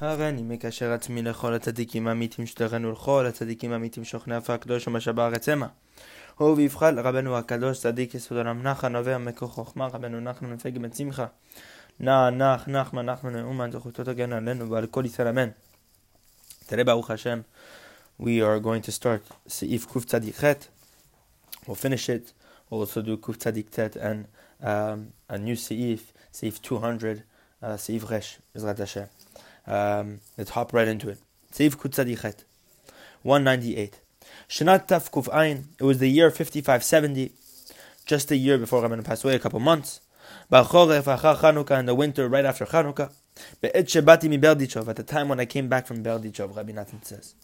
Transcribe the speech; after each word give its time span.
הריני 0.00 0.42
מקשר 0.42 0.92
עצמי 0.92 1.22
לכל 1.22 1.54
הצדיקים 1.54 2.08
האמיתים 2.08 2.46
שתרנו 2.46 2.88
ולכל 2.88 3.26
הצדיקים 3.26 3.72
האמיתים 3.72 4.04
שוכני 4.04 4.36
אף 4.36 4.50
הקדוש 4.50 4.88
ומשאב 4.88 5.20
הארץ 5.20 5.48
המה. 5.48 5.66
הוא 6.36 6.56
ויבחר 6.56 6.90
לרבנו 6.90 7.36
הקדוש 7.36 7.80
צדיק 7.80 8.14
יסוד 8.14 8.38
עולם 8.38 8.62
נחה 8.62 8.88
נובע 8.88 9.18
מקור 9.18 9.48
חוכמה 9.48 9.86
רבנו 9.86 10.20
נחמן 10.20 10.52
מפגי 10.52 10.78
בן 10.78 10.92
שמחה. 10.92 11.26
נח 12.00 12.30
נח 12.32 12.68
נחמן 12.68 13.06
נחמן 13.06 13.36
נאומן 13.36 13.72
זכותו 13.72 14.04
תגן 14.04 14.32
עלינו 14.32 14.70
ועל 14.70 14.86
כל 14.86 15.04
ישראל 15.06 15.28
אמן. 15.28 15.48
Today 16.68 16.84
Baruch 16.84 17.08
Hashem 17.08 17.42
we 18.20 18.40
are 18.42 18.60
going 18.60 18.82
to 18.82 18.92
start 18.92 19.22
Tzadik 19.48 20.40
Chet. 20.40 20.68
We'll 21.66 21.74
finish 21.74 22.08
it. 22.08 22.32
We'll 22.70 22.80
also 22.80 23.02
do 23.02 23.16
Tet 23.70 23.96
and 23.96 24.26
um, 24.62 25.12
a 25.28 25.38
new 25.38 25.56
Seif, 25.56 26.00
Seif 26.32 26.62
200, 26.62 27.22
uh, 27.62 27.76
Seif 27.76 28.08
Resh, 28.10 28.38
Izrat 28.56 28.78
Hashem. 28.78 29.06
Um, 29.66 30.20
let's 30.36 30.50
hop 30.50 30.72
right 30.72 30.88
into 30.88 31.08
it. 31.08 31.18
Seif 31.52 31.76
Kuf 31.76 31.90
Tzadik 31.90 32.22
Chet. 32.22 32.44
198. 33.22 34.00
Shanat 34.48 34.88
Taf. 34.88 35.64
It 35.78 35.84
was 35.84 35.98
the 35.98 36.08
year 36.08 36.30
5570, 36.30 37.32
just 38.06 38.30
a 38.30 38.36
year 38.36 38.58
before 38.58 38.82
Rabbeinu 38.82 39.04
passed 39.04 39.24
away, 39.24 39.34
a 39.34 39.38
couple 39.38 39.60
months. 39.60 40.00
Ba'choref 40.50 41.04
Chanukah, 41.04 41.78
in 41.78 41.86
the 41.86 41.94
winter, 41.94 42.28
right 42.28 42.44
after 42.44 42.66
Chanukah. 42.66 43.12
Be'et 43.60 43.86
shebati 43.86 44.28
mi 44.28 44.38
Berdichov, 44.38 44.88
at 44.88 44.96
the 44.96 45.02
time 45.02 45.28
when 45.28 45.40
I 45.40 45.44
came 45.44 45.68
back 45.68 45.86
from 45.86 46.02
Berdichov, 46.02 46.56
Rabbi 46.56 46.72
Nathan 46.72 47.02
says. 47.02 47.34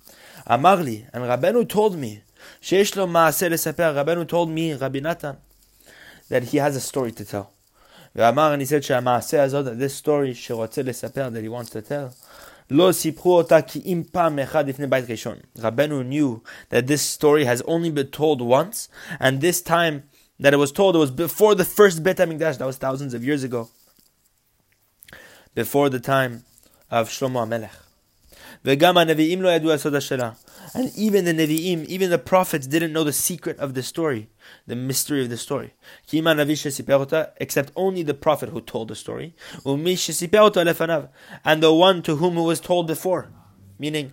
Amarli, 0.48 1.08
and 1.12 1.24
Rabbeinu 1.24 1.68
told 1.68 1.96
me, 1.96 2.22
sheish 2.60 2.96
lo 2.96 3.06
ma'aseh 3.06 3.50
lesaper, 3.50 3.94
Rabbeinu 3.94 4.26
told 4.26 4.50
me, 4.50 4.74
Rabbi 4.74 5.00
Nathan, 5.00 5.36
that 6.28 6.44
he 6.44 6.58
has 6.58 6.74
a 6.76 6.80
story 6.80 7.12
to 7.12 7.24
tell. 7.24 7.52
And 8.18 8.62
he 8.62 8.66
said, 8.66 8.82
that 8.82 9.74
this 9.78 9.94
story, 9.94 10.32
that 10.32 11.38
he 11.42 11.48
wants 11.48 11.70
to 11.70 11.82
tell, 11.82 12.14
Lo 12.68 12.90
sipru 12.90 13.44
ota 13.44 13.62
ki 13.62 13.78
im 13.80 14.04
pam 14.04 14.36
echad 14.38 14.68
ifnei 14.68 14.90
bait 14.90 15.04
rishon. 15.04 15.40
Rabbeinu 15.58 16.04
knew 16.04 16.42
that 16.70 16.88
this 16.88 17.02
story 17.02 17.44
has 17.44 17.62
only 17.62 17.90
been 17.90 18.08
told 18.08 18.40
once, 18.40 18.88
and 19.20 19.40
this 19.40 19.62
time 19.62 20.02
that 20.40 20.52
it 20.52 20.56
was 20.56 20.72
told, 20.72 20.96
it 20.96 20.98
was 20.98 21.12
before 21.12 21.54
the 21.54 21.64
first 21.64 22.02
Bet 22.02 22.16
HaMikdash, 22.16 22.58
that 22.58 22.66
was 22.66 22.76
thousands 22.76 23.14
of 23.14 23.24
years 23.24 23.44
ago, 23.44 23.68
before 25.54 25.88
the 25.88 26.00
time 26.00 26.44
of 26.90 27.08
Shlomo 27.08 27.46
HaMelech. 27.46 27.85
And 28.64 28.82
even 30.96 31.24
the 31.24 31.32
Nevi'im, 31.32 31.84
even 31.86 32.10
the 32.10 32.18
prophets 32.18 32.66
didn't 32.66 32.92
know 32.92 33.04
the 33.04 33.12
secret 33.12 33.58
of 33.58 33.74
the 33.74 33.82
story, 33.82 34.28
the 34.66 34.76
mystery 34.76 35.22
of 35.22 35.30
the 35.30 35.36
story. 35.36 35.74
Except 36.12 37.72
only 37.76 38.02
the 38.02 38.14
prophet 38.14 38.48
who 38.50 38.60
told 38.60 38.88
the 38.88 38.94
story. 38.94 39.34
And 41.44 41.62
the 41.62 41.72
one 41.72 42.02
to 42.02 42.16
whom 42.16 42.38
it 42.38 42.42
was 42.42 42.60
told 42.60 42.86
before. 42.86 43.30
Meaning, 43.78 44.12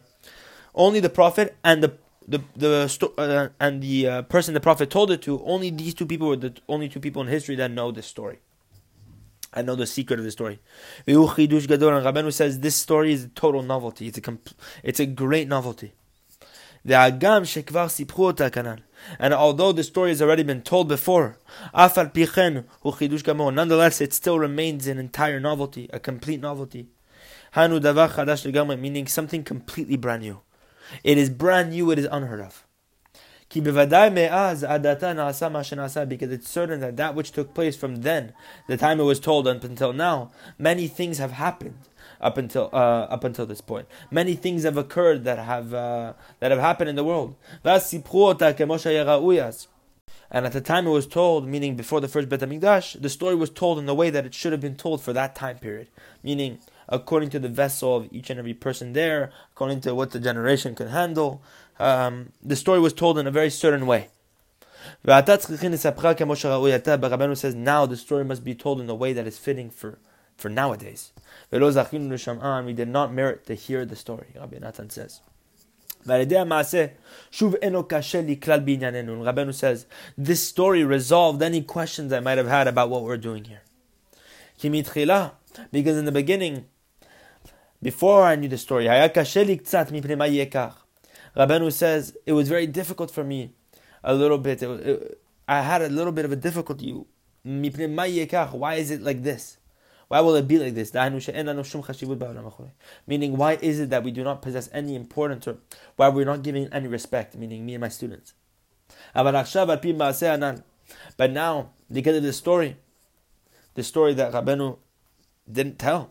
only 0.75 1.00
the 1.00 1.09
prophet 1.09 1.56
and 1.64 1.84
the 1.84 1.94
the 2.28 2.42
the 2.56 3.12
uh, 3.18 3.50
and 3.59 3.81
the 3.81 4.08
uh, 4.08 4.22
person 4.23 4.53
the 4.53 4.59
prophet 4.59 4.90
told 4.90 5.12
it 5.12 5.22
to. 5.23 5.44
Only 5.44 5.70
these 5.70 5.94
two 5.94 6.06
people 6.06 6.28
were 6.28 6.36
the 6.36 6.53
only 6.68 6.90
two 6.90 7.00
people 7.00 7.22
in 7.22 7.28
history 7.28 7.56
that 7.56 7.72
know 7.72 7.92
this 7.92 8.08
story. 8.08 8.40
I 9.56 9.62
know 9.62 9.76
the 9.76 9.86
secret 9.86 10.20
of 10.20 10.26
the 10.26 10.32
story. 10.32 10.59
And 11.06 11.16
Rabbeinu 11.16 12.34
says 12.34 12.59
this 12.59 12.76
story 12.76 13.14
is 13.14 13.26
a 13.26 13.30
total 13.30 13.62
novelty. 13.62 14.08
It's 14.08 14.18
a 14.18 14.22
compl- 14.22 14.54
it's 14.84 15.00
a 15.00 15.06
great 15.06 15.48
novelty. 15.48 15.94
And 16.86 17.14
although 19.34 19.72
the 19.72 19.84
story 19.84 20.09
has 20.09 20.22
already 20.22 20.44
been 20.44 20.62
told 20.62 20.90
before, 20.90 21.38
afal 21.74 22.14
pichen 22.14 22.66
uchidush 22.84 23.24
gamon. 23.24 23.56
nonetheless 23.56 24.02
it 24.02 24.14
still 24.14 24.38
remains 24.38 24.88
an 24.88 24.98
entire 24.98 25.40
novelty, 25.40 25.90
a 25.94 26.00
complete 26.00 26.42
novelty. 26.42 26.88
Hanu 27.54 27.80
davar 27.80 28.09
Davakadash 28.09 28.80
meaning 28.80 29.08
something 29.08 29.44
completely 29.44 29.96
brand 29.96 30.24
new. 30.24 30.42
It 31.04 31.18
is 31.18 31.30
brand 31.30 31.70
new, 31.70 31.92
it 31.92 32.00
is 32.00 32.08
unheard 32.12 32.42
of. 32.42 32.66
Because 33.54 33.90
it's 36.31 36.50
certain 36.50 36.80
that 36.80 36.97
that 36.97 37.16
which 37.16 37.31
took 37.31 37.53
place 37.53 37.75
from 37.75 37.97
then, 37.97 38.34
the 38.68 38.78
time 38.78 39.00
it 39.00 39.03
was 39.03 39.19
told 39.19 39.47
up 39.47 39.64
until 39.64 39.94
now, 39.94 40.31
many 40.58 40.88
things 40.88 41.18
have 41.19 41.31
happened 41.31 41.78
up 42.19 42.38
until 42.38 42.69
uh, 42.74 43.08
up 43.09 43.24
until 43.24 43.46
this 43.46 43.62
point. 43.62 43.88
Many 44.09 44.36
things 44.36 44.63
have 44.63 44.78
occurred 44.78 45.24
that 45.25 45.40
have 45.40 45.74
uh, 45.74 46.13
that 46.40 46.52
have 46.52 46.59
happened 46.59 46.90
in 46.90 46.96
the 46.96 47.03
world. 47.03 47.36
And 50.31 50.47
at 50.47 50.53
the 50.53 50.62
time 50.62 50.88
it 50.88 50.90
was 50.90 51.06
told, 51.06 51.47
meaning 51.47 51.75
before 51.75 52.02
the 52.02 52.08
first 52.08 52.28
Bet 52.28 52.40
HaMikdash, 52.40 53.00
the 53.00 53.09
story 53.09 53.36
was 53.36 53.52
told 53.52 53.78
in 53.78 53.86
the 53.86 53.94
way 53.94 54.09
that 54.09 54.25
it 54.25 54.34
should 54.34 54.52
have 54.52 54.62
been 54.62 54.75
told 54.75 55.03
for 55.03 55.13
that 55.13 55.36
time 55.36 55.59
period. 55.59 55.90
Meaning, 56.24 56.58
according 56.90 57.30
to 57.31 57.40
the 57.40 57.50
vessel 57.50 57.97
of 57.97 58.08
each 58.12 58.31
and 58.31 58.40
every 58.40 58.56
person 58.56 58.94
there, 58.94 59.31
according 59.52 59.81
to 59.81 59.94
what 59.94 60.09
the 60.09 60.19
generation 60.19 60.74
could 60.74 60.88
handle. 60.90 61.44
Um, 61.79 62.31
the 62.41 62.56
story 62.56 62.79
was 62.79 62.94
told 62.94 63.17
in 63.17 63.28
a 63.28 63.31
very 63.31 63.50
certain 63.50 63.85
way. 63.85 64.07
But 65.03 65.28
Rabbeinu 65.28 67.38
says 67.38 67.56
now 67.56 67.85
the 67.85 67.97
story 67.97 68.25
must 68.25 68.44
be 68.44 68.56
told 68.56 68.81
in 68.81 68.89
a 68.89 68.95
way 68.95 69.13
that 69.13 69.28
is 69.28 69.38
fitting 69.38 69.69
for, 69.69 70.00
for 70.38 70.50
nowadays. 70.50 71.12
We 71.51 71.59
did 71.59 72.88
not 72.88 73.13
merit 73.13 73.45
to 73.45 73.53
hear 73.53 73.85
the 73.85 73.95
story, 73.95 74.28
Rabbi 74.35 74.57
Natan 74.59 74.89
says. 74.89 75.22
Rabbeinu 76.06 76.73
says, 79.53 79.85
this 80.17 80.45
story 80.45 80.83
resolved 80.83 81.41
any 81.41 81.62
questions 81.62 82.12
I 82.12 82.19
might 82.19 82.38
have 82.38 82.47
had 82.47 82.67
about 82.67 82.89
what 82.89 83.03
we're 83.03 83.16
doing 83.17 83.45
here. 83.45 83.62
Because 85.72 85.97
in 85.97 86.03
the 86.06 86.12
beginning, 86.12 86.66
before 87.81 88.23
I 88.23 88.35
knew 88.35 88.50
the 88.50 88.57
story, 88.57 88.89
Rabbeinu 91.35 91.71
says, 91.71 92.16
it 92.25 92.33
was 92.33 92.47
very 92.47 92.67
difficult 92.67 93.11
for 93.11 93.23
me, 93.23 93.53
a 94.03 94.13
little 94.13 94.38
bit. 94.38 94.61
It, 94.61 94.69
it, 94.69 95.19
I 95.47 95.61
had 95.61 95.81
a 95.81 95.89
little 95.89 96.11
bit 96.11 96.25
of 96.25 96.31
a 96.31 96.35
difficulty. 96.35 96.95
Why 97.44 98.75
is 98.75 98.91
it 98.91 99.01
like 99.01 99.23
this? 99.23 99.57
Why 100.07 100.19
will 100.19 100.35
it 100.35 100.47
be 100.47 100.59
like 100.59 100.75
this? 100.75 100.94
Meaning, 103.07 103.38
why 103.38 103.57
is 103.61 103.79
it 103.79 103.89
that 103.89 104.03
we 104.03 104.11
do 104.11 104.23
not 104.23 104.44
possess 104.44 104.69
any 104.71 104.95
importance 104.95 105.47
or 105.47 105.57
why 105.95 106.09
we're 106.09 106.25
not 106.25 106.44
giving 106.44 106.67
any 106.71 106.88
respect? 106.88 107.35
Meaning, 107.35 107.65
me 107.65 107.73
and 107.73 107.81
my 107.81 107.89
students. 107.89 108.33
But 109.13 109.31
now, 111.31 111.71
because 111.91 112.17
of 112.17 112.23
the 112.23 112.33
story, 112.33 112.77
the 113.73 113.83
story 113.83 114.13
that 114.13 114.33
Rabenu 114.33 114.77
didn't 115.51 115.79
tell. 115.79 116.09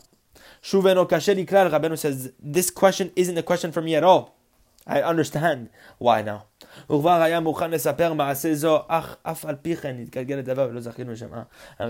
Rabenu 0.61 1.97
says, 1.97 2.33
this 2.39 2.69
question 2.69 3.11
isn't 3.15 3.37
a 3.37 3.43
question 3.43 3.71
for 3.71 3.81
me 3.81 3.95
at 3.95 4.03
all. 4.03 4.37
I 4.85 5.01
understand 5.01 5.69
why 5.97 6.21
now. 6.21 6.45
And 6.89 7.01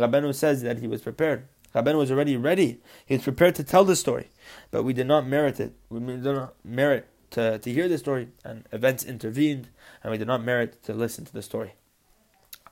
Rabbeinu 0.02 0.36
says 0.36 0.62
that 0.62 0.78
he 0.80 0.88
was 0.88 1.02
prepared. 1.02 1.48
Rabbeinu 1.74 1.98
was 1.98 2.12
already 2.12 2.38
ready. 2.38 2.82
He 3.06 3.16
was 3.16 3.24
prepared 3.24 3.56
to 3.56 3.64
tell 3.64 3.84
the 3.84 3.96
story. 3.96 4.30
But 4.70 4.84
we 4.84 4.94
did 4.94 5.08
not 5.08 5.26
merit 5.26 5.60
it. 5.60 5.74
We 5.90 6.00
did 6.00 6.24
not 6.24 6.54
merit 6.64 7.08
to, 7.32 7.58
to 7.58 7.74
hear 7.74 7.88
the 7.88 7.98
story. 7.98 8.28
And 8.46 8.68
events 8.72 9.04
intervened. 9.04 9.70
And 10.04 10.12
we 10.12 10.20
did 10.20 10.28
not 10.28 10.44
merit 10.44 10.84
to 10.84 10.94
listen 10.94 11.26
to 11.26 11.34
the 11.34 11.42
story. 11.42 11.74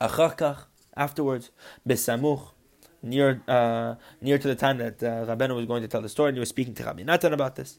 Afterwards, 0.00 1.50
besamuch, 1.88 2.50
near 3.02 3.42
uh, 3.48 3.96
near 4.20 4.38
to 4.38 4.48
the 4.48 4.54
time 4.54 4.78
that 4.78 5.02
uh, 5.02 5.26
Rabbeinu 5.26 5.56
was 5.56 5.66
going 5.66 5.82
to 5.82 5.88
tell 5.88 6.00
the 6.00 6.08
story, 6.08 6.28
and 6.28 6.36
he 6.36 6.40
was 6.40 6.48
speaking 6.48 6.74
to 6.74 6.84
Rabbi 6.84 7.02
Natan 7.02 7.32
about 7.32 7.56
this. 7.56 7.78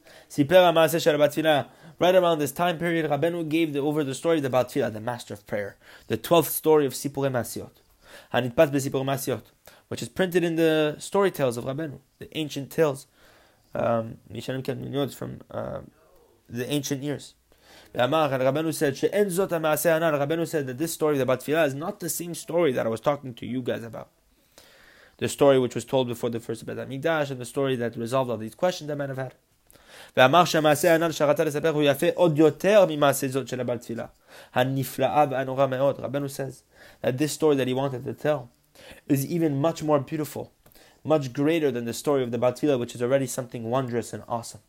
Right 1.99 2.15
around 2.15 2.39
this 2.39 2.51
time 2.51 2.77
period, 2.77 3.09
Rabbeinu 3.09 3.47
gave 3.47 3.73
the, 3.73 3.79
over 3.79 4.03
the 4.03 4.15
story 4.15 4.37
of 4.37 4.43
the 4.43 4.49
Batfila, 4.49 4.91
the 4.91 4.99
master 4.99 5.33
of 5.33 5.45
prayer, 5.47 5.77
the 6.07 6.17
twelfth 6.17 6.51
story 6.51 6.85
of 6.85 6.93
Sipurei 6.93 7.31
Masiot, 7.31 7.71
Hanitpat 8.33 8.71
Besipurei 8.71 9.05
Masiot, 9.05 9.43
which 9.87 10.01
is 10.01 10.09
printed 10.09 10.43
in 10.43 10.55
the 10.55 10.95
story 10.99 11.31
tales 11.31 11.57
of 11.57 11.65
Rabbeinu, 11.65 11.99
the 12.19 12.37
ancient 12.37 12.71
tales, 12.71 13.07
um, 13.75 14.17
from 15.13 15.41
uh, 15.51 15.79
the 16.49 16.69
ancient 16.69 17.03
years. 17.03 17.35
Rabbeinu 17.95 18.73
said, 18.73 18.95
Rabbeinu 18.95 20.47
said 20.47 20.67
that 20.67 20.77
this 20.77 20.93
story 20.93 21.19
about 21.19 21.41
Tfilah 21.41 21.67
is 21.67 21.75
not 21.75 21.99
the 21.99 22.09
same 22.09 22.33
story 22.33 22.71
that 22.71 22.85
I 22.85 22.89
was 22.89 22.99
talking 22.99 23.33
to 23.35 23.45
you 23.45 23.61
guys 23.61 23.83
about 23.83 24.09
the 25.22 25.28
story 25.28 25.58
which 25.58 25.74
was 25.74 25.84
told 25.84 26.08
before 26.08 26.30
the 26.30 26.40
first 26.40 26.64
Bet 26.64 26.76
HaMikdash, 26.76 27.30
and 27.30 27.40
the 27.40 27.44
story 27.44 27.76
that 27.76 27.96
resolved 27.96 28.30
all 28.30 28.36
these 28.36 28.54
questions 28.54 28.88
that 28.88 28.96
men 28.96 29.08
have 29.08 29.18
had. 29.18 29.34
ואמר 30.16 30.44
שהמעשה 30.44 30.94
הנ"ל 30.94 31.12
שרצה 31.12 31.44
לספר 31.44 31.68
הוא 31.68 31.82
יפה 31.82 32.06
עוד 32.14 32.38
יותר 32.38 32.84
ממעשה 32.88 33.28
זאת 33.28 33.48
של 33.48 33.60
הבעל 33.60 33.78
תפילה. 33.78 34.06
הנפלאה 34.54 35.24
והנורא 35.30 35.66
מאוד. 35.66 36.00
רבנו 36.00 36.26
says 36.26 36.62
that 37.02 37.18
this 37.18 37.32
story 37.32 37.56
that 37.56 37.68
he 37.68 37.74
wanted 37.74 38.04
to 38.04 38.14
tell 38.14 38.48
is 39.08 39.26
even 39.26 39.60
much 39.60 39.82
more 39.82 39.98
beautiful, 40.00 40.52
much 41.04 41.32
greater 41.32 41.70
than 41.70 41.84
the 41.84 41.92
story 41.92 42.22
of 42.22 42.30
the 42.30 42.38
Bat 42.38 42.62
which 42.78 42.94
is 42.94 43.02
already 43.02 43.26
something 43.26 43.64
wondrous 43.70 44.12
and 44.12 44.22
awesome. 44.28 44.60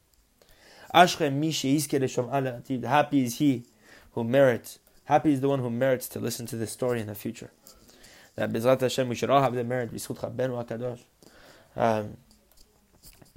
Happy 2.97 3.23
is 3.23 3.37
he 3.37 3.65
who 4.13 4.23
merits, 4.23 4.79
happy 5.05 5.33
is 5.33 5.41
the 5.41 5.49
one 5.49 5.59
who 5.59 5.69
merits 5.69 6.07
to 6.09 6.19
listen 6.19 6.45
to 6.47 6.55
this 6.55 6.71
story 6.71 6.99
in 6.99 7.07
the 7.07 7.15
future 7.15 7.51
that 8.36 8.52
Bezrat 8.52 8.80
Hashem 8.80 9.08
we 9.08 9.14
should 9.14 9.30
all 9.30 9.42
have 9.42 9.54
the 9.54 9.64
merit 9.64 9.92
B'zchut 9.92 10.18
Rabbeinu 10.18 10.64
Hakadosh 10.64 11.00
um, 11.76 12.16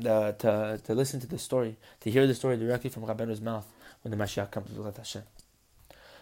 to, 0.01 0.79
to 0.83 0.93
listen 0.93 1.19
to 1.19 1.27
the 1.27 1.39
story, 1.39 1.77
to 2.01 2.11
hear 2.11 2.27
the 2.27 2.35
story 2.35 2.57
directly 2.57 2.89
from 2.89 3.03
Rabbenu's 3.03 3.41
mouth 3.41 3.67
when 4.03 4.11
the 4.11 4.17
Mashiach 4.17 4.51
comes. 4.51 4.69
To 4.69 4.75
bezelat 4.75 4.97
Hashem. 4.97 5.23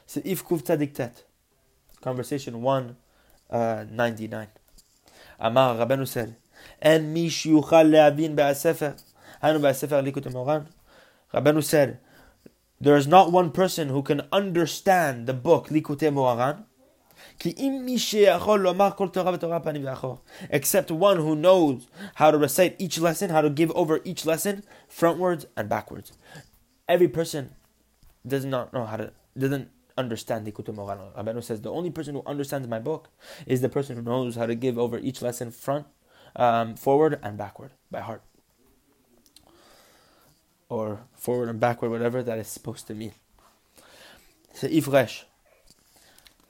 So 0.05 0.21
if 0.23 0.45
Kuf 0.45 0.63
Tzadik 0.63 0.93
Tet, 0.93 1.23
conversation 2.01 2.61
199. 2.61 4.41
Uh, 4.41 4.47
Amar 5.39 5.75
Rabbeinu 5.75 6.07
said, 6.07 6.37
En 6.81 7.13
mi 7.13 7.29
le'avin 7.29 8.35
be'asefer, 8.35 9.01
hanu 9.41 9.59
be'asefer 9.59 10.01
likut 10.03 10.31
moran. 10.31 10.67
Rabbeinu 11.33 11.63
said, 11.63 11.99
there 12.79 12.95
is 12.97 13.07
not 13.07 13.31
one 13.31 13.51
person 13.51 13.89
who 13.89 14.03
can 14.03 14.21
understand 14.31 15.27
the 15.27 15.33
book 15.33 15.69
Likutei 15.69 16.13
Moharan, 16.13 16.65
except 20.49 20.91
one 20.91 21.17
who 21.17 21.35
knows 21.35 21.87
how 22.15 22.31
to 22.31 22.37
recite 22.37 22.75
each 22.79 22.99
lesson, 22.99 23.29
how 23.29 23.41
to 23.41 23.49
give 23.49 23.71
over 23.71 24.01
each 24.03 24.25
lesson 24.25 24.63
frontwards 24.89 25.45
and 25.55 25.69
backwards. 25.69 26.13
Every 26.87 27.07
person 27.07 27.55
does 28.25 28.45
not 28.45 28.73
know 28.73 28.85
how 28.85 28.97
to 28.97 29.13
doesn't 29.37 29.69
understand 29.97 30.47
Likutei 30.47 30.73
Moharan. 30.73 31.13
Rabbeinu 31.13 31.43
says 31.43 31.61
the 31.61 31.71
only 31.71 31.89
person 31.89 32.15
who 32.15 32.23
understands 32.25 32.67
my 32.67 32.79
book 32.79 33.09
is 33.45 33.61
the 33.61 33.69
person 33.69 33.95
who 33.95 34.01
knows 34.01 34.35
how 34.35 34.45
to 34.45 34.55
give 34.55 34.77
over 34.77 34.97
each 34.99 35.21
lesson 35.21 35.51
front, 35.51 35.85
um, 36.35 36.75
forward 36.75 37.19
and 37.23 37.37
backward 37.37 37.71
by 37.91 38.01
heart 38.01 38.21
or 40.69 41.01
forward 41.15 41.49
and 41.49 41.59
backward, 41.59 41.89
whatever 41.89 42.23
that 42.23 42.37
is 42.37 42.47
supposed 42.47 42.87
to 42.87 42.93
mean. 42.93 43.13
So 44.53 44.67
Ifresh. 44.67 45.23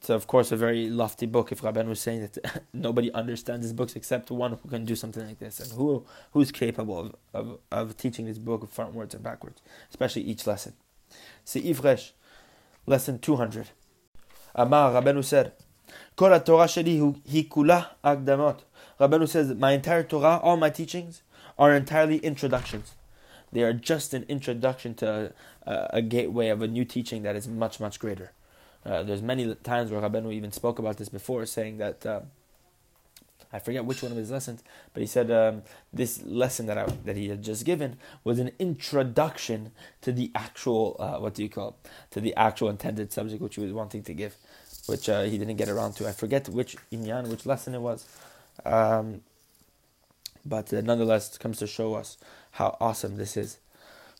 It's 0.05 0.11
of 0.11 0.27
course 0.27 0.51
a 0.51 0.55
very 0.55 0.87
lofty 0.87 1.25
book. 1.25 1.51
If 1.51 1.63
Rabban 1.63 1.87
was 1.87 1.99
saying 1.99 2.21
that 2.21 2.61
nobody 2.73 3.11
understands 3.11 3.65
his 3.65 3.73
books 3.73 3.95
except 3.95 4.29
one 4.29 4.51
who 4.51 4.69
can 4.69 4.85
do 4.85 4.95
something 4.95 5.25
like 5.25 5.39
this, 5.39 5.59
and 5.59 5.71
who 5.71 6.05
who 6.31 6.41
is 6.41 6.51
capable 6.51 6.99
of, 6.99 7.15
of, 7.33 7.59
of 7.71 7.97
teaching 7.97 8.27
this 8.27 8.37
book 8.37 8.71
frontwards 8.71 9.15
and 9.15 9.23
backwards, 9.23 9.63
especially 9.89 10.21
each 10.21 10.45
lesson. 10.45 10.73
So 11.43 11.59
Ifresh, 11.59 12.11
lesson 12.85 13.17
two 13.17 13.37
hundred. 13.37 13.69
Amar 14.53 14.93
Rabbeinu 14.93 15.23
said, 15.23 15.53
"Kol 16.15 16.39
Torah 16.41 16.65
sheli 16.65 16.99
hi 17.27 17.47
kula 17.49 17.87
agdamot." 18.03 18.59
Rabbeinu 18.99 19.27
says, 19.27 19.55
"My 19.55 19.71
entire 19.71 20.03
Torah, 20.03 20.39
all 20.43 20.55
my 20.55 20.69
teachings, 20.69 21.23
are 21.57 21.73
entirely 21.73 22.17
introductions." 22.17 22.93
They 23.51 23.63
are 23.63 23.73
just 23.73 24.13
an 24.13 24.25
introduction 24.29 24.93
to 24.95 25.33
a, 25.65 25.87
a 25.93 26.01
gateway 26.03 26.49
of 26.49 26.61
a 26.61 26.67
new 26.67 26.85
teaching 26.85 27.23
that 27.23 27.35
is 27.35 27.47
much, 27.47 27.79
much 27.79 27.99
greater. 27.99 28.33
Uh, 28.85 29.03
there's 29.03 29.21
many 29.21 29.55
times 29.55 29.91
where 29.91 30.01
Rabbeinu 30.01 30.31
even 30.33 30.51
spoke 30.51 30.79
about 30.79 30.97
this 30.97 31.09
before, 31.09 31.45
saying 31.45 31.77
that 31.77 32.05
uh, 32.05 32.21
I 33.51 33.59
forget 33.59 33.85
which 33.85 34.03
one 34.03 34.11
of 34.11 34.17
his 34.17 34.31
lessons, 34.31 34.63
but 34.93 35.01
he 35.01 35.07
said 35.07 35.31
um, 35.31 35.63
this 35.93 36.21
lesson 36.23 36.65
that 36.67 36.77
I, 36.77 36.85
that 37.05 37.15
he 37.15 37.29
had 37.29 37.41
just 37.41 37.65
given 37.65 37.97
was 38.23 38.37
an 38.37 38.51
introduction 38.59 39.71
to 40.01 40.11
the 40.11 40.31
actual 40.35 40.97
uh, 40.99 41.19
what 41.19 41.35
do 41.35 41.43
you 41.43 41.49
call 41.49 41.77
to 42.11 42.19
the 42.19 42.35
actual 42.35 42.69
intended 42.69 43.11
subject 43.11 43.41
which 43.41 43.55
he 43.55 43.61
was 43.61 43.71
wanting 43.71 44.03
to 44.03 44.13
give, 44.13 44.35
which 44.87 45.09
uh, 45.09 45.23
he 45.23 45.37
didn't 45.37 45.55
get 45.55 45.69
around 45.69 45.93
to. 45.93 46.07
I 46.07 46.11
forget 46.11 46.49
which 46.49 46.75
inyan, 46.91 47.27
which 47.27 47.45
lesson 47.45 47.73
it 47.73 47.81
was, 47.81 48.05
um, 48.65 49.21
but 50.45 50.71
uh, 50.73 50.81
nonetheless, 50.81 51.35
it 51.35 51.39
comes 51.39 51.57
to 51.59 51.67
show 51.67 51.95
us 51.95 52.17
how 52.51 52.77
awesome 52.79 53.17
this 53.17 53.35
is. 53.35 53.57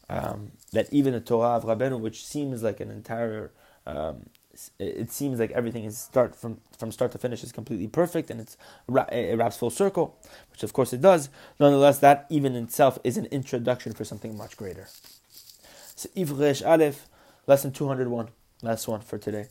Um, 0.10 0.52
that 0.72 0.88
even 0.94 1.14
the 1.14 1.20
Torah 1.20 1.58
of 1.58 1.64
Rabbeinu, 1.64 2.00
which 2.00 2.26
seems 2.26 2.62
like 2.64 2.80
an 2.80 2.92
entire, 2.92 3.52
um, 3.88 4.28
it 4.80 5.12
seems 5.12 5.40
like 5.40 5.52
everything 5.52 5.84
is 5.84 5.98
start 5.98 6.36
from 6.36 6.60
from 6.78 6.92
start 6.92 7.12
to 7.12 7.18
finish 7.18 7.44
is 7.44 7.52
completely 7.52 7.88
perfect 7.88 8.30
and 8.30 8.40
it's 8.40 8.58
it 9.12 9.38
wraps 9.38 9.58
full 9.58 9.70
circle, 9.70 10.18
which 10.52 10.64
of 10.64 10.74
course 10.74 10.94
it 10.94 11.02
does. 11.02 11.30
Nonetheless, 11.60 12.00
that 12.00 12.26
even 12.30 12.56
in 12.56 12.66
itself 12.66 12.98
is 13.04 13.18
an 13.18 13.26
introduction 13.28 13.94
for 13.94 14.04
something 14.04 14.38
much 14.38 14.58
greater. 14.58 14.88
So 15.96 16.10
Ivresh 16.16 16.66
Aleph, 16.66 17.08
lesson 17.48 17.72
two 17.72 17.88
hundred 17.88 18.08
one, 18.08 18.30
last 18.62 18.88
one 18.88 19.02
for 19.02 19.18
today. 19.18 19.48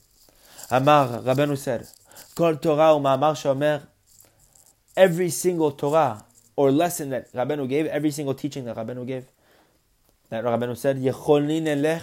Amar 0.70 1.20
Rabbeinu 1.20 1.56
said, 1.56 1.88
"Kol 2.34 2.56
Torah 2.56 2.94
u'ma'amar 2.98 3.34
shomer." 3.34 3.86
Every 4.96 5.28
single 5.30 5.72
Torah 5.72 6.24
or 6.54 6.70
lesson 6.70 7.10
that 7.10 7.32
Rabbeinu 7.32 7.68
gave, 7.68 7.86
every 7.86 8.12
single 8.12 8.34
teaching 8.34 8.64
that 8.66 8.76
Rabbeinu 8.76 9.04
gave, 9.04 9.26
that 10.28 10.44
Rabbeinu 10.44 10.76
said, 10.76 10.98
Yecholni 10.98 11.60
nelech 11.60 12.02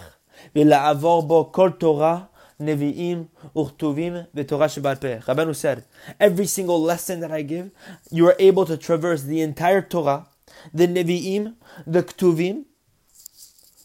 v'la'avor 0.54 1.26
bo 1.26 1.46
kol 1.46 1.72
Torah 1.72 2.28
nevi'im 2.62 3.28
uchtuvim 3.56 4.28
v'torah. 4.36 5.24
Rabbeinu 5.24 5.56
said, 5.56 5.86
every 6.20 6.46
single 6.46 6.82
lesson 6.82 7.20
that 7.20 7.32
I 7.32 7.42
give, 7.42 7.72
you 8.12 8.28
are 8.28 8.36
able 8.40 8.66
to 8.66 8.78
traverse 8.78 9.24
the 9.24 9.42
entire 9.42 9.82
Torah, 9.82 10.28
the 10.74 10.88
nevi'im, 10.88 11.56
the 11.86 12.04
ktuvim, 12.04 12.66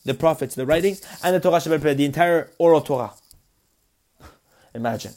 the 0.04 0.14
prophets, 0.14 0.54
the 0.54 0.66
writings, 0.66 1.02
and 1.24 1.34
the 1.34 1.40
Torah 1.40 1.60
peh, 1.60 1.94
the 1.94 2.04
entire 2.04 2.50
oral 2.58 2.80
Torah. 2.80 3.14
Imagine 4.74 5.12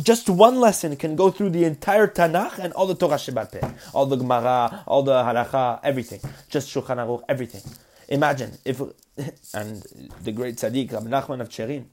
just 0.00 0.28
one 0.28 0.58
lesson 0.60 0.96
can 0.96 1.16
go 1.16 1.30
through 1.30 1.50
the 1.50 1.64
entire 1.64 2.06
Tanakh 2.06 2.58
and 2.58 2.72
all 2.72 2.86
the 2.86 2.94
Torah 2.94 3.18
Peh, 3.18 3.60
all 3.92 4.06
the 4.06 4.16
Gemara, 4.16 4.82
all 4.86 5.02
the 5.02 5.12
Halacha, 5.12 5.80
everything, 5.82 6.20
just 6.48 6.72
Shulchan 6.72 6.96
Aruch, 6.96 7.22
everything. 7.28 7.62
Imagine 8.08 8.56
if, 8.64 8.80
and 9.54 9.82
the 10.22 10.32
great 10.32 10.56
tzaddik 10.56 10.92
Rabbi 10.92 11.08
Nachman 11.08 11.40
of 11.40 11.48
Cherin, 11.48 11.84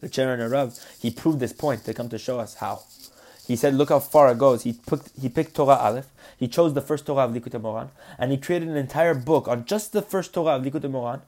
the 0.00 0.08
Cherin 0.08 0.40
and 0.40 0.50
Rav, 0.50 0.78
he 1.00 1.10
proved 1.10 1.40
this 1.40 1.52
point 1.52 1.84
to 1.84 1.94
come 1.94 2.08
to 2.08 2.18
show 2.18 2.38
us 2.38 2.54
how. 2.56 2.82
He 3.46 3.54
said, 3.54 3.74
look 3.74 3.90
how 3.90 4.00
far 4.00 4.32
it 4.32 4.38
goes. 4.38 4.64
He 4.64 4.72
picked, 4.72 5.10
he 5.20 5.28
picked 5.28 5.54
Torah 5.54 5.76
Aleph. 5.76 6.08
He 6.36 6.48
chose 6.48 6.74
the 6.74 6.80
first 6.80 7.06
Torah 7.06 7.26
of 7.26 7.30
Likutei 7.30 7.60
Moharan, 7.60 7.90
and 8.18 8.32
he 8.32 8.38
created 8.38 8.68
an 8.68 8.76
entire 8.76 9.14
book 9.14 9.46
on 9.46 9.64
just 9.64 9.92
the 9.92 10.02
first 10.02 10.34
Torah 10.34 10.56
of 10.56 10.62
Likutei 10.62 10.90
Moharan. 10.90 11.20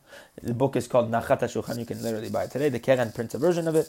The 0.42 0.52
book 0.52 0.74
is 0.74 0.88
called 0.88 1.10
Nachat 1.10 1.40
HaShulchan. 1.40 1.78
You 1.78 1.86
can 1.86 2.02
literally 2.02 2.28
buy 2.28 2.44
it 2.44 2.50
today. 2.50 2.68
The 2.68 2.80
Keren 2.80 3.12
prints 3.12 3.34
a 3.34 3.38
version 3.38 3.68
of 3.68 3.76
it 3.76 3.88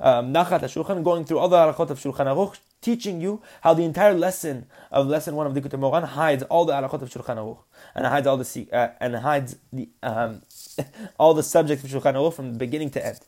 um, 0.00 0.32
Nachat 0.32 0.60
HaShulchan, 0.60 1.02
going 1.04 1.24
through 1.24 1.38
all 1.38 1.48
the 1.48 1.56
halachot 1.56 1.90
of 1.90 1.98
Shulchan 1.98 2.26
Aruch, 2.26 2.58
teaching 2.80 3.20
you 3.20 3.42
how 3.62 3.74
the 3.74 3.84
entire 3.84 4.14
lesson 4.14 4.66
of 4.90 5.06
lesson 5.06 5.34
one 5.34 5.46
of 5.46 5.54
Likutei 5.54 5.78
Moharan 5.78 6.04
hides 6.04 6.42
all 6.44 6.64
the 6.64 6.72
halachot 6.72 7.02
of 7.02 7.10
Shulchan 7.10 7.36
Aruch 7.36 7.58
and 7.94 8.06
hides 8.06 8.26
all 8.26 8.36
the 8.36 8.68
uh, 8.72 8.88
and 9.00 9.16
hides 9.16 9.56
the 9.72 9.88
um, 10.02 10.42
all 11.18 11.34
the 11.34 11.42
subjects 11.42 11.84
of 11.84 11.90
Shulchan 11.90 12.14
Aruch 12.14 12.34
from 12.34 12.58
beginning 12.58 12.90
to 12.90 13.04
end. 13.04 13.20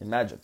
Imagine, 0.00 0.40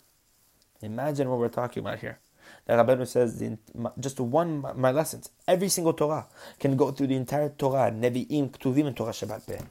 imagine 0.81 1.29
what 1.29 1.39
we're 1.39 1.49
talking 1.49 1.81
about 1.81 1.99
here. 1.99 2.19
The 2.65 2.73
Rabbeinu 2.73 3.07
says 3.07 3.39
the, 3.39 3.57
just 3.99 4.19
one 4.19 4.63
my 4.75 4.91
lessons, 4.91 5.29
every 5.47 5.69
single 5.69 5.93
Torah 5.93 6.27
can 6.59 6.75
go 6.75 6.91
through 6.91 7.07
the 7.07 7.15
entire 7.15 7.49
Torah, 7.49 7.91
Nevi'im, 7.91 8.51
Ktuvim, 8.51 8.87
and 8.87 8.97
Torah 8.97 9.11
SheBa'al 9.11 9.45
Peh. 9.47 9.61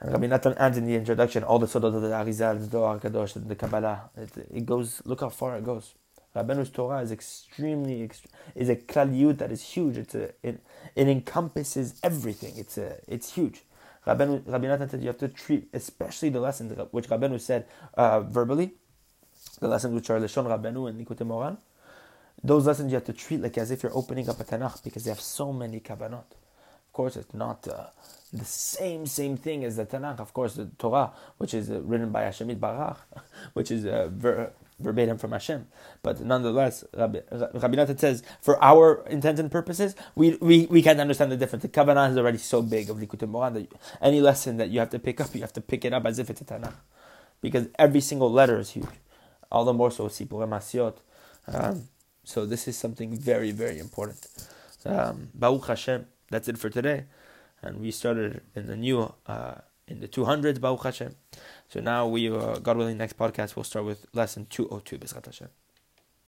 And 0.00 0.12
Rabbi 0.12 0.26
Natan 0.26 0.54
adds 0.54 0.76
in 0.76 0.86
the 0.86 0.94
introduction 0.94 1.44
all 1.44 1.58
the 1.58 1.66
Sodot 1.66 1.94
of 1.94 2.02
the 2.02 2.08
Arizal, 2.08 2.58
the 2.58 2.66
Zohar 2.66 2.98
Kadosh, 2.98 3.48
the 3.48 3.54
Kabbalah. 3.54 4.10
It, 4.16 4.30
it, 4.52 4.66
goes, 4.66 5.00
look 5.04 5.20
how 5.20 5.30
far 5.30 5.56
it 5.56 5.64
goes. 5.64 5.94
Rabbenu's 6.36 6.68
Torah 6.70 7.00
is 7.00 7.12
extremely, 7.12 8.10
is 8.54 8.68
a 8.68 8.76
klaliyut 8.76 9.38
that 9.38 9.52
is 9.52 9.62
huge. 9.62 9.96
It's 9.96 10.14
a, 10.14 10.32
it, 10.42 10.60
it 10.96 11.08
encompasses 11.08 11.94
everything. 12.02 12.54
It's 12.56 12.76
a, 12.76 12.98
it's 13.06 13.34
huge. 13.34 13.62
Rabbeinu, 14.06 14.42
Rabbi 14.46 14.66
Natan 14.68 14.88
said 14.88 15.00
you 15.00 15.08
have 15.08 15.18
to 15.18 15.28
treat, 15.28 15.68
especially 15.72 16.28
the 16.30 16.40
lessons 16.40 16.78
which 16.90 17.08
Rabbeinu 17.08 17.40
said 17.40 17.66
uh, 17.94 18.20
verbally, 18.20 18.72
the 19.60 19.68
lessons 19.68 19.94
which 19.94 20.10
are 20.10 20.18
Leshon 20.20 20.46
Rabbeinu 20.46 20.88
and 20.88 21.06
Likutei 21.06 21.26
Moharan. 21.26 21.58
Those 22.42 22.66
lessons 22.66 22.90
you 22.92 22.96
have 22.96 23.04
to 23.06 23.12
treat 23.12 23.40
like 23.40 23.56
as 23.58 23.70
if 23.70 23.82
you're 23.82 23.96
opening 23.96 24.28
up 24.28 24.40
a 24.40 24.44
Tanakh 24.44 24.82
because 24.84 25.04
they 25.04 25.10
have 25.10 25.20
so 25.20 25.52
many 25.52 25.80
kavanot. 25.80 26.24
Of 26.32 26.92
course, 26.92 27.16
it's 27.16 27.34
not. 27.34 27.66
Uh, 27.66 27.86
the 28.32 28.44
same 28.44 29.06
same 29.06 29.36
thing 29.36 29.64
as 29.64 29.76
the 29.76 29.86
Tanakh, 29.86 30.20
of 30.20 30.34
course, 30.34 30.54
the 30.54 30.66
Torah, 30.78 31.12
which 31.38 31.54
is 31.54 31.70
uh, 31.70 31.80
written 31.82 32.10
by 32.10 32.22
Hashem 32.22 32.48
Barach, 32.56 32.98
which 33.54 33.70
is 33.70 33.86
uh, 33.86 34.08
ver- 34.12 34.52
verbatim 34.78 35.18
from 35.18 35.32
Hashem. 35.32 35.66
But 36.02 36.20
nonetheless, 36.20 36.84
Rabbi, 36.94 37.20
Rabbi 37.30 37.76
Natan 37.76 37.98
says, 37.98 38.22
for 38.40 38.62
our 38.62 39.06
intents 39.06 39.40
and 39.40 39.50
purposes, 39.50 39.94
we, 40.14 40.36
we, 40.36 40.66
we 40.66 40.82
can't 40.82 41.00
understand 41.00 41.32
the 41.32 41.36
difference. 41.36 41.62
The 41.62 41.68
Kavanah 41.68 42.10
is 42.10 42.18
already 42.18 42.38
so 42.38 42.62
big 42.62 42.90
of 42.90 42.96
Likutei 42.98 43.30
Moharan 43.30 43.54
that 43.54 43.72
any 44.00 44.20
lesson 44.20 44.56
that 44.56 44.70
you 44.70 44.78
have 44.80 44.90
to 44.90 44.98
pick 44.98 45.20
up, 45.20 45.34
you 45.34 45.40
have 45.40 45.52
to 45.54 45.60
pick 45.60 45.84
it 45.84 45.92
up 45.92 46.06
as 46.06 46.18
if 46.18 46.30
it's 46.30 46.40
a 46.40 46.44
Tanakh. 46.44 46.74
Because 47.40 47.68
every 47.78 48.00
single 48.00 48.32
letter 48.32 48.58
is 48.58 48.70
huge. 48.70 48.86
All 49.50 49.64
the 49.64 49.72
more 49.72 49.90
so 49.90 50.08
Sipur 50.08 50.48
Masiot. 50.48 50.96
Um, 51.46 51.88
so 52.24 52.46
this 52.46 52.66
is 52.66 52.76
something 52.76 53.14
very, 53.14 53.52
very 53.52 53.78
important. 53.78 54.26
Um, 54.84 55.28
Baruch 55.34 55.66
Hashem. 55.66 56.06
That's 56.30 56.48
it 56.48 56.58
for 56.58 56.70
today 56.70 57.04
and 57.64 57.80
we 57.80 57.90
started 57.90 58.42
in 58.54 58.66
the 58.66 58.76
new 58.76 59.12
uh, 59.26 59.54
in 59.88 60.00
the 60.00 60.08
200s 60.08 60.60
Baruch 60.60 60.84
Hashem. 60.84 61.14
So 61.68 61.80
now 61.80 62.06
we, 62.06 62.30
uh, 62.30 62.58
God 62.58 62.76
willing, 62.76 62.98
next 62.98 63.16
podcast 63.18 63.56
we'll 63.56 63.64
start 63.64 63.84
with 63.84 64.06
lesson 64.12 64.46
202 64.50 64.98
Bezrat 64.98 65.26
Hashem. 65.26 65.48